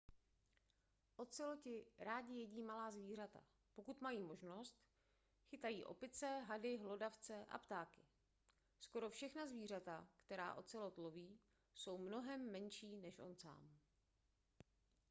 [1.17, 3.39] oceloti rádi jedí malá zvířata
[3.73, 4.83] pokud mají možnost
[5.49, 8.01] chytají opice hady hlodavce a ptáky
[8.79, 11.39] skoro všechna zvířata která ocelot loví
[11.75, 13.77] jsou mnohem menší než on sám